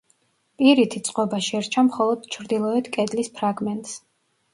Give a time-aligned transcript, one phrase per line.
[0.59, 3.93] პირითი წყობა შერჩა მხოლოდ ჩრდილოეთ კედლის ფრაგმენტს.